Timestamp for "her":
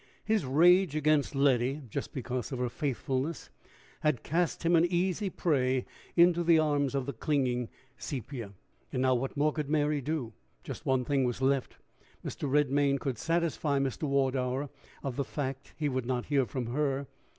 2.57-2.69, 16.73-17.05